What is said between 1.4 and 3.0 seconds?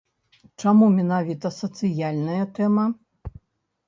сацыяльная тэма?